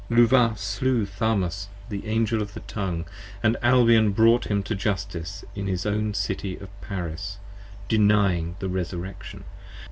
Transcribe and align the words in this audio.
5 0.09 0.17
Luvah 0.17 0.57
slew 0.57 1.05
Tharmas 1.05 1.67
the 1.89 2.07
Angel 2.07 2.41
of 2.41 2.55
the 2.55 2.61
Tongue, 2.61 3.05
& 3.37 3.43
Albion 3.61 4.13
brought 4.13 4.45
him 4.47 4.63
To 4.63 4.73
Justice 4.73 5.45
in 5.53 5.67
his 5.67 5.85
own 5.85 6.15
City 6.15 6.57
of 6.57 6.69
Paris, 6.81 7.37
denying 7.87 8.55
the 8.57 8.67
Resurrection. 8.67 9.43